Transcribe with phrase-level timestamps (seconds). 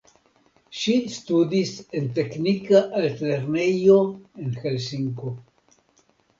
[0.83, 5.39] Ŝi studis en teknika altlernejo en Helsinko.